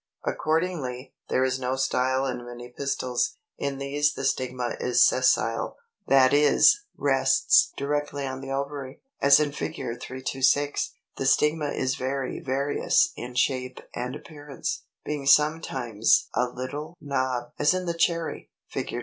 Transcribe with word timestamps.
Accordingly, 0.25 1.13
there 1.29 1.43
is 1.43 1.59
no 1.59 1.75
style 1.75 2.25
in 2.25 2.43
many 2.43 2.73
pistils: 2.75 3.37
in 3.59 3.77
these 3.77 4.15
the 4.15 4.23
stigma 4.25 4.75
is 4.79 5.05
sessile, 5.07 5.77
that 6.07 6.33
is, 6.33 6.85
rests 6.97 7.71
directly 7.77 8.25
on 8.25 8.41
the 8.41 8.49
ovary 8.49 9.03
(as 9.21 9.39
in 9.39 9.51
Fig. 9.51 9.75
326). 9.75 10.95
The 11.17 11.27
stigma 11.27 11.69
is 11.69 11.93
very 11.97 12.39
various 12.39 13.13
in 13.15 13.35
shape 13.35 13.79
and 13.93 14.15
appearance, 14.15 14.85
being 15.05 15.27
sometimes 15.27 16.29
a 16.33 16.47
little 16.47 16.97
knob 16.99 17.51
(as 17.59 17.75
in 17.75 17.85
the 17.85 17.93
Cherry, 17.93 18.49
Fig. 18.69 18.91